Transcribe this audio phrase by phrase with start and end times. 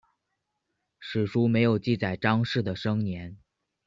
[0.99, 3.37] 史书没有记载张氏的生年。